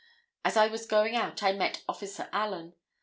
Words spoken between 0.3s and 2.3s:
As I was going out I met Officer